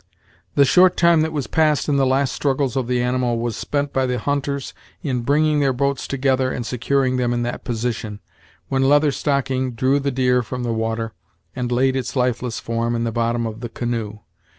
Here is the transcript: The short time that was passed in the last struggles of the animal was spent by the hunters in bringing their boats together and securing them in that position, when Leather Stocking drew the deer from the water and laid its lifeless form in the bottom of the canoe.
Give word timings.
The 0.55 0.65
short 0.65 0.97
time 0.97 1.21
that 1.21 1.31
was 1.31 1.45
passed 1.45 1.87
in 1.87 1.97
the 1.97 2.07
last 2.07 2.33
struggles 2.33 2.75
of 2.75 2.87
the 2.87 3.03
animal 3.03 3.37
was 3.37 3.55
spent 3.55 3.93
by 3.93 4.07
the 4.07 4.17
hunters 4.17 4.73
in 5.03 5.21
bringing 5.21 5.59
their 5.59 5.73
boats 5.73 6.07
together 6.07 6.51
and 6.51 6.65
securing 6.65 7.17
them 7.17 7.33
in 7.33 7.43
that 7.43 7.63
position, 7.63 8.19
when 8.67 8.89
Leather 8.89 9.11
Stocking 9.11 9.73
drew 9.73 9.99
the 9.99 10.09
deer 10.09 10.41
from 10.41 10.63
the 10.63 10.73
water 10.73 11.13
and 11.55 11.71
laid 11.71 11.95
its 11.95 12.15
lifeless 12.15 12.59
form 12.59 12.95
in 12.95 13.03
the 13.03 13.11
bottom 13.11 13.45
of 13.45 13.59
the 13.59 13.69
canoe. 13.69 14.17